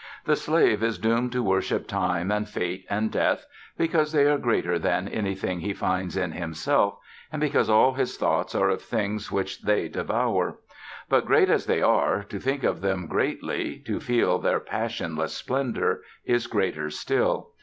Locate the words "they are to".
11.67-12.39